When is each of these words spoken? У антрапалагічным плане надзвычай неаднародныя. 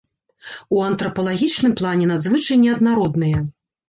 У 0.77 0.77
антрапалагічным 0.85 1.75
плане 1.81 2.07
надзвычай 2.13 2.57
неаднародныя. 2.63 3.43